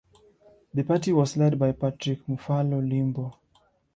[0.73, 3.37] The party was led by Patrick Mufalo Limbo.